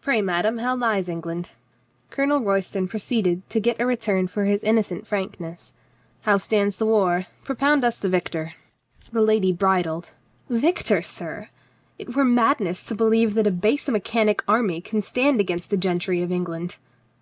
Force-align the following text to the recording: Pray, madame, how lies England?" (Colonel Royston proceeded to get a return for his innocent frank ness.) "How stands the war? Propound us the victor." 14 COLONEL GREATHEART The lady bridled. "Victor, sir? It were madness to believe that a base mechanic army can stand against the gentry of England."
Pray, 0.00 0.22
madame, 0.22 0.56
how 0.56 0.74
lies 0.74 1.06
England?" 1.06 1.50
(Colonel 2.08 2.40
Royston 2.40 2.88
proceeded 2.88 3.46
to 3.50 3.60
get 3.60 3.78
a 3.78 3.84
return 3.84 4.26
for 4.26 4.44
his 4.46 4.64
innocent 4.64 5.06
frank 5.06 5.38
ness.) 5.38 5.74
"How 6.22 6.38
stands 6.38 6.78
the 6.78 6.86
war? 6.86 7.26
Propound 7.44 7.84
us 7.84 7.98
the 7.98 8.08
victor." 8.08 8.54
14 8.54 8.54
COLONEL 8.54 8.70
GREATHEART 8.70 9.12
The 9.12 9.20
lady 9.34 9.52
bridled. 9.52 10.10
"Victor, 10.48 11.02
sir? 11.02 11.50
It 11.98 12.16
were 12.16 12.24
madness 12.24 12.84
to 12.84 12.94
believe 12.94 13.34
that 13.34 13.46
a 13.46 13.50
base 13.50 13.86
mechanic 13.90 14.42
army 14.48 14.80
can 14.80 15.02
stand 15.02 15.40
against 15.40 15.68
the 15.68 15.76
gentry 15.76 16.22
of 16.22 16.32
England." 16.32 16.78